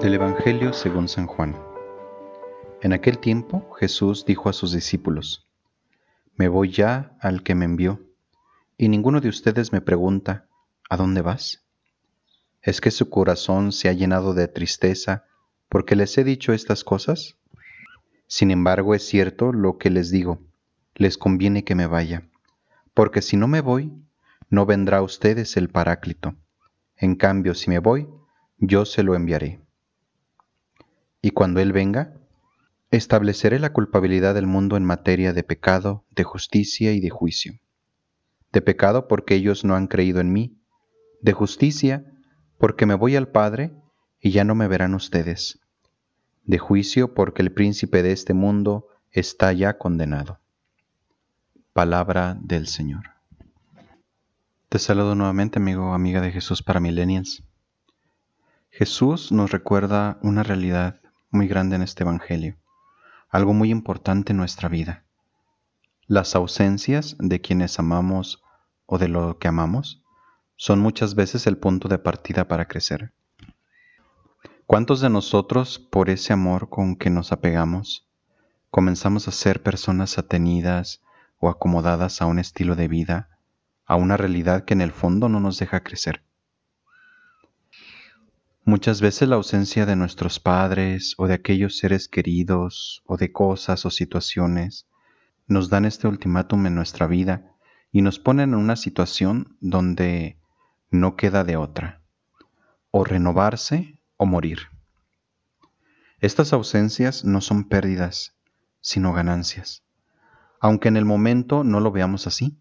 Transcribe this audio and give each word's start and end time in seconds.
Del 0.00 0.14
Evangelio 0.14 0.72
según 0.72 1.08
San 1.08 1.26
Juan. 1.26 1.56
En 2.80 2.92
aquel 2.92 3.18
tiempo 3.18 3.70
Jesús 3.72 4.24
dijo 4.24 4.48
a 4.48 4.52
sus 4.52 4.72
discípulos, 4.72 5.46
Me 6.36 6.48
voy 6.48 6.70
ya 6.70 7.16
al 7.20 7.42
que 7.42 7.54
me 7.54 7.64
envió, 7.64 8.00
y 8.78 8.88
ninguno 8.88 9.20
de 9.20 9.28
ustedes 9.28 9.72
me 9.72 9.80
pregunta, 9.80 10.48
¿a 10.88 10.96
dónde 10.96 11.22
vas? 11.22 11.66
¿Es 12.62 12.80
que 12.80 12.90
su 12.90 13.10
corazón 13.10 13.72
se 13.72 13.88
ha 13.88 13.92
llenado 13.92 14.32
de 14.32 14.48
tristeza 14.48 15.24
porque 15.68 15.96
les 15.96 16.16
he 16.16 16.24
dicho 16.24 16.52
estas 16.52 16.84
cosas? 16.84 17.36
Sin 18.26 18.50
embargo, 18.50 18.94
es 18.94 19.06
cierto 19.06 19.52
lo 19.52 19.78
que 19.78 19.90
les 19.90 20.10
digo, 20.10 20.45
les 20.96 21.18
conviene 21.18 21.64
que 21.64 21.74
me 21.74 21.86
vaya, 21.86 22.28
porque 22.94 23.22
si 23.22 23.36
no 23.36 23.48
me 23.48 23.60
voy, 23.60 23.92
no 24.48 24.66
vendrá 24.66 24.98
a 24.98 25.02
ustedes 25.02 25.56
el 25.56 25.68
Paráclito. 25.68 26.34
En 26.96 27.14
cambio, 27.14 27.54
si 27.54 27.70
me 27.70 27.78
voy, 27.78 28.08
yo 28.58 28.84
se 28.84 29.02
lo 29.02 29.14
enviaré. 29.14 29.60
Y 31.20 31.30
cuando 31.30 31.60
Él 31.60 31.72
venga, 31.72 32.14
estableceré 32.90 33.58
la 33.58 33.72
culpabilidad 33.72 34.34
del 34.34 34.46
mundo 34.46 34.76
en 34.76 34.84
materia 34.84 35.32
de 35.32 35.42
pecado, 35.42 36.04
de 36.10 36.24
justicia 36.24 36.92
y 36.92 37.00
de 37.00 37.10
juicio. 37.10 37.54
De 38.52 38.62
pecado 38.62 39.08
porque 39.08 39.34
ellos 39.34 39.64
no 39.64 39.74
han 39.74 39.88
creído 39.88 40.20
en 40.20 40.32
mí, 40.32 40.58
de 41.20 41.32
justicia 41.32 42.04
porque 42.58 42.86
me 42.86 42.94
voy 42.94 43.16
al 43.16 43.28
Padre 43.28 43.74
y 44.20 44.30
ya 44.30 44.44
no 44.44 44.54
me 44.54 44.68
verán 44.68 44.94
ustedes, 44.94 45.60
de 46.44 46.58
juicio 46.58 47.12
porque 47.12 47.42
el 47.42 47.52
príncipe 47.52 48.02
de 48.02 48.12
este 48.12 48.32
mundo 48.32 48.86
está 49.10 49.52
ya 49.52 49.76
condenado. 49.76 50.40
Palabra 51.76 52.38
del 52.40 52.68
Señor. 52.68 53.10
Te 54.70 54.78
saludo 54.78 55.14
nuevamente, 55.14 55.58
amigo, 55.58 55.92
amiga 55.92 56.22
de 56.22 56.32
Jesús 56.32 56.62
para 56.62 56.80
Millennials. 56.80 57.44
Jesús 58.70 59.30
nos 59.30 59.50
recuerda 59.50 60.18
una 60.22 60.42
realidad 60.42 61.02
muy 61.28 61.48
grande 61.48 61.76
en 61.76 61.82
este 61.82 62.02
Evangelio, 62.02 62.56
algo 63.28 63.52
muy 63.52 63.70
importante 63.70 64.32
en 64.32 64.38
nuestra 64.38 64.70
vida. 64.70 65.04
Las 66.06 66.34
ausencias 66.34 67.14
de 67.18 67.42
quienes 67.42 67.78
amamos 67.78 68.42
o 68.86 68.96
de 68.96 69.08
lo 69.08 69.38
que 69.38 69.48
amamos 69.48 70.02
son 70.56 70.80
muchas 70.80 71.14
veces 71.14 71.46
el 71.46 71.58
punto 71.58 71.88
de 71.88 71.98
partida 71.98 72.48
para 72.48 72.68
crecer. 72.68 73.12
¿Cuántos 74.64 75.02
de 75.02 75.10
nosotros, 75.10 75.78
por 75.78 76.08
ese 76.08 76.32
amor 76.32 76.70
con 76.70 76.96
que 76.96 77.10
nos 77.10 77.32
apegamos, 77.32 78.08
comenzamos 78.70 79.28
a 79.28 79.30
ser 79.30 79.62
personas 79.62 80.16
atenidas 80.16 81.02
o 81.38 81.48
acomodadas 81.48 82.22
a 82.22 82.26
un 82.26 82.38
estilo 82.38 82.76
de 82.76 82.88
vida, 82.88 83.38
a 83.84 83.96
una 83.96 84.16
realidad 84.16 84.64
que 84.64 84.74
en 84.74 84.80
el 84.80 84.92
fondo 84.92 85.28
no 85.28 85.40
nos 85.40 85.58
deja 85.58 85.82
crecer? 85.82 86.22
Muchas 88.64 89.00
veces 89.00 89.28
la 89.28 89.36
ausencia 89.36 89.86
de 89.86 89.94
nuestros 89.94 90.40
padres 90.40 91.14
o 91.18 91.28
de 91.28 91.34
aquellos 91.34 91.78
seres 91.78 92.08
queridos 92.08 93.02
o 93.06 93.16
de 93.16 93.30
cosas 93.30 93.86
o 93.86 93.90
situaciones 93.90 94.88
nos 95.46 95.70
dan 95.70 95.84
este 95.84 96.08
ultimátum 96.08 96.66
en 96.66 96.74
nuestra 96.74 97.06
vida 97.06 97.52
y 97.92 98.02
nos 98.02 98.18
ponen 98.18 98.54
en 98.54 98.58
una 98.58 98.74
situación 98.74 99.56
donde 99.60 100.36
no 100.90 101.14
queda 101.14 101.44
de 101.44 101.56
otra, 101.56 102.02
o 102.90 103.04
renovarse 103.04 104.00
o 104.16 104.26
morir. 104.26 104.58
Estas 106.18 106.52
ausencias 106.52 107.24
no 107.24 107.40
son 107.40 107.68
pérdidas, 107.68 108.34
sino 108.80 109.12
ganancias, 109.12 109.84
aunque 110.60 110.88
en 110.88 110.96
el 110.96 111.04
momento 111.04 111.64
no 111.64 111.80
lo 111.80 111.92
veamos 111.92 112.26
así. 112.26 112.58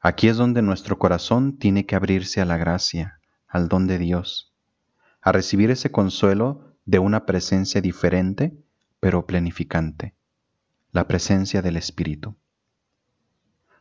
Aquí 0.00 0.28
es 0.28 0.36
donde 0.36 0.62
nuestro 0.62 0.98
corazón 0.98 1.58
tiene 1.58 1.86
que 1.86 1.96
abrirse 1.96 2.40
a 2.40 2.44
la 2.44 2.56
gracia, 2.56 3.20
al 3.48 3.68
don 3.68 3.86
de 3.86 3.98
Dios 3.98 4.52
a 5.26 5.32
recibir 5.32 5.72
ese 5.72 5.90
consuelo 5.90 6.76
de 6.84 7.00
una 7.00 7.26
presencia 7.26 7.80
diferente, 7.80 8.56
pero 9.00 9.26
planificante, 9.26 10.14
la 10.92 11.08
presencia 11.08 11.62
del 11.62 11.76
Espíritu. 11.76 12.36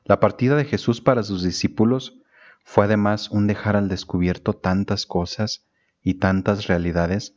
La 0.06 0.20
partida 0.20 0.56
de 0.56 0.66
Jesús 0.66 1.02
para 1.02 1.22
sus 1.22 1.44
discípulos 1.44 2.18
fue 2.64 2.86
además 2.86 3.30
un 3.30 3.46
dejar 3.46 3.76
al 3.76 3.90
descubierto 3.90 4.54
tantas 4.54 5.06
cosas 5.06 5.68
y 6.02 6.16
tantas 6.16 6.66
realidades 6.66 7.36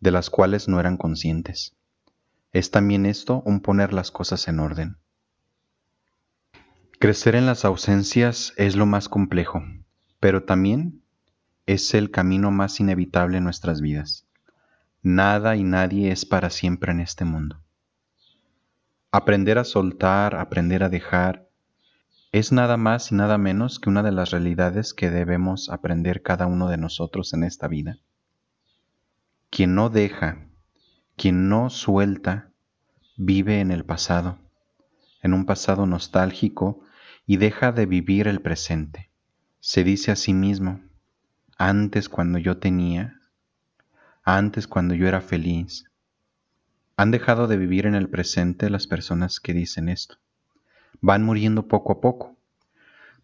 de 0.00 0.10
las 0.10 0.30
cuales 0.30 0.66
no 0.66 0.80
eran 0.80 0.96
conscientes. 0.96 1.76
Es 2.52 2.70
también 2.70 3.04
esto 3.04 3.42
un 3.44 3.60
poner 3.60 3.92
las 3.92 4.10
cosas 4.10 4.48
en 4.48 4.58
orden. 4.58 4.96
Crecer 7.00 7.34
en 7.34 7.46
las 7.46 7.64
ausencias 7.64 8.52
es 8.58 8.76
lo 8.76 8.84
más 8.84 9.08
complejo, 9.08 9.62
pero 10.20 10.44
también 10.44 11.00
es 11.64 11.94
el 11.94 12.10
camino 12.10 12.50
más 12.50 12.78
inevitable 12.78 13.38
en 13.38 13.44
nuestras 13.44 13.80
vidas. 13.80 14.26
Nada 15.00 15.56
y 15.56 15.64
nadie 15.64 16.12
es 16.12 16.26
para 16.26 16.50
siempre 16.50 16.92
en 16.92 17.00
este 17.00 17.24
mundo. 17.24 17.62
Aprender 19.12 19.56
a 19.56 19.64
soltar, 19.64 20.34
aprender 20.34 20.82
a 20.82 20.90
dejar, 20.90 21.48
es 22.32 22.52
nada 22.52 22.76
más 22.76 23.10
y 23.10 23.14
nada 23.14 23.38
menos 23.38 23.78
que 23.78 23.88
una 23.88 24.02
de 24.02 24.12
las 24.12 24.30
realidades 24.30 24.92
que 24.92 25.08
debemos 25.08 25.70
aprender 25.70 26.20
cada 26.20 26.46
uno 26.46 26.68
de 26.68 26.76
nosotros 26.76 27.32
en 27.32 27.44
esta 27.44 27.66
vida. 27.66 27.96
Quien 29.48 29.74
no 29.74 29.88
deja, 29.88 30.48
quien 31.16 31.48
no 31.48 31.70
suelta, 31.70 32.50
vive 33.16 33.60
en 33.60 33.70
el 33.70 33.86
pasado, 33.86 34.36
en 35.22 35.32
un 35.32 35.46
pasado 35.46 35.86
nostálgico 35.86 36.84
y 37.26 37.36
deja 37.36 37.72
de 37.72 37.86
vivir 37.86 38.28
el 38.28 38.40
presente. 38.40 39.10
Se 39.60 39.84
dice 39.84 40.10
a 40.10 40.16
sí 40.16 40.34
mismo, 40.34 40.80
antes 41.58 42.08
cuando 42.08 42.38
yo 42.38 42.58
tenía, 42.58 43.20
antes 44.22 44.66
cuando 44.66 44.94
yo 44.94 45.06
era 45.06 45.20
feliz. 45.20 45.90
Han 46.96 47.10
dejado 47.10 47.46
de 47.46 47.56
vivir 47.56 47.86
en 47.86 47.94
el 47.94 48.08
presente 48.08 48.70
las 48.70 48.86
personas 48.86 49.40
que 49.40 49.54
dicen 49.54 49.88
esto. 49.88 50.16
Van 51.00 51.22
muriendo 51.22 51.66
poco 51.68 51.92
a 51.92 52.00
poco. 52.00 52.36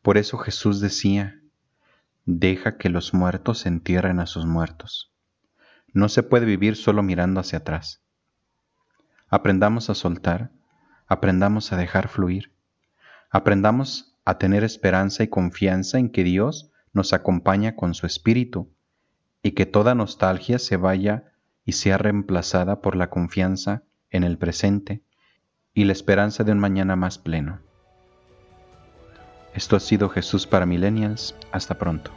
Por 0.03 0.19
eso 0.19 0.39
Jesús 0.39 0.81
decía, 0.81 1.41
deja 2.25 2.77
que 2.77 2.89
los 2.89 3.15
muertos 3.15 3.67
entierren 3.67 4.21
a 4.21 4.27
sus 4.27 4.47
muertos. 4.47 5.13
No 5.93 6.09
se 6.09 6.23
puede 6.23 6.47
vivir 6.47 6.77
solo 6.77 7.03
mirando 7.03 7.41
hacia 7.41 7.59
atrás. 7.59 8.03
Aprendamos 9.29 9.91
a 9.91 9.95
soltar, 9.95 10.51
aprendamos 11.07 11.73
a 11.73 11.77
dejar 11.77 12.09
fluir, 12.09 12.53
aprendamos 13.37 14.17
a 14.25 14.39
tener 14.39 14.65
esperanza 14.65 15.23
y 15.23 15.29
confianza 15.29 15.99
en 15.99 16.09
que 16.09 16.25
Dios 16.25 16.73
nos 16.95 17.13
acompaña 17.13 17.77
con 17.77 17.93
su 17.93 18.07
espíritu 18.07 18.73
y 19.43 19.53
que 19.53 19.67
toda 19.67 19.95
nostalgia 19.95 20.59
se 20.59 20.79
vaya 20.79 21.33
y 21.63 21.73
sea 21.73 21.99
reemplazada 21.99 22.81
por 22.81 22.97
la 22.97 23.11
confianza 23.11 23.83
en 24.11 24.25
el 24.25 24.39
presente 24.39 25.03
y 25.75 25.85
la 25.85 25.93
esperanza 25.93 26.45
de 26.45 26.53
un 26.53 26.59
mañana 26.59 26.97
más 26.97 27.19
pleno. 27.19 27.61
Esto 29.55 29.77
ha 29.77 29.81
sido 29.81 30.09
Jesús 30.09 30.47
para 30.47 30.65
Millennials. 30.65 31.35
Hasta 31.53 31.75
pronto. 31.75 32.11